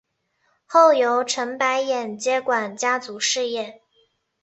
[0.65, 3.83] 后由陈柏廷接管家族事业。